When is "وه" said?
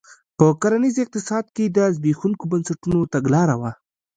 3.61-3.71